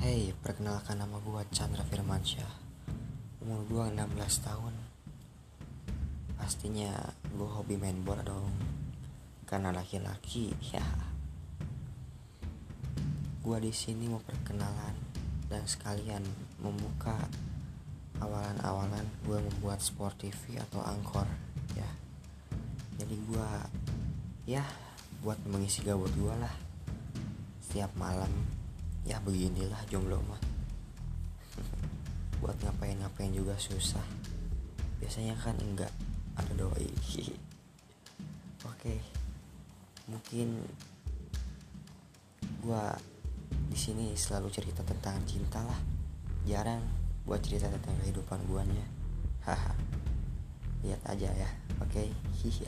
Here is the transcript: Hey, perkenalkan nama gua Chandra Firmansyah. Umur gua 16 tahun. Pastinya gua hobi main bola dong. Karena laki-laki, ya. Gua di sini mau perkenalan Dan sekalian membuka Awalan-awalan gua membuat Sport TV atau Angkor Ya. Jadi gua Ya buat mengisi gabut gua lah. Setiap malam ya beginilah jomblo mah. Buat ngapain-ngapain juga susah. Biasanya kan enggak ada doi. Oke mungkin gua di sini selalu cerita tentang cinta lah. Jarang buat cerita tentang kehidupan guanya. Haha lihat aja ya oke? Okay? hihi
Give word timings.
Hey, 0.00 0.32
perkenalkan 0.32 0.96
nama 0.96 1.20
gua 1.20 1.44
Chandra 1.52 1.84
Firmansyah. 1.84 2.48
Umur 3.44 3.68
gua 3.68 3.84
16 3.92 4.40
tahun. 4.48 4.72
Pastinya 6.40 6.88
gua 7.36 7.60
hobi 7.60 7.76
main 7.76 8.00
bola 8.00 8.24
dong. 8.24 8.48
Karena 9.44 9.68
laki-laki, 9.76 10.56
ya. 10.72 10.80
Gua 13.44 13.60
di 13.60 13.68
sini 13.76 14.08
mau 14.08 14.24
perkenalan 14.24 14.96
Dan 15.52 15.68
sekalian 15.68 16.24
membuka 16.64 17.20
Awalan-awalan 18.24 19.04
gua 19.28 19.44
membuat 19.44 19.84
Sport 19.84 20.16
TV 20.24 20.56
atau 20.64 20.80
Angkor 20.80 21.28
Ya. 21.76 21.92
Jadi 22.96 23.20
gua 23.28 23.68
Ya 24.48 24.64
buat 25.20 25.36
mengisi 25.44 25.84
gabut 25.84 26.08
gua 26.16 26.40
lah. 26.40 26.56
Setiap 27.60 27.92
malam 28.00 28.59
ya 29.04 29.20
beginilah 29.22 29.80
jomblo 29.88 30.20
mah. 30.26 30.40
Buat 32.40 32.56
ngapain-ngapain 32.64 33.32
juga 33.32 33.56
susah. 33.60 34.04
Biasanya 35.00 35.36
kan 35.40 35.56
enggak 35.60 35.92
ada 36.36 36.52
doi. 36.56 36.88
Oke 38.70 39.20
mungkin 40.10 40.66
gua 42.66 42.98
di 43.70 43.78
sini 43.78 44.18
selalu 44.18 44.50
cerita 44.50 44.82
tentang 44.82 45.22
cinta 45.22 45.62
lah. 45.62 45.78
Jarang 46.42 46.82
buat 47.22 47.38
cerita 47.46 47.70
tentang 47.70 47.94
kehidupan 48.02 48.42
guanya. 48.50 48.84
Haha 49.46 49.72
lihat 50.80 51.00
aja 51.04 51.28
ya 51.36 51.50
oke? 51.76 51.92
Okay? 51.92 52.08
hihi 52.40 52.64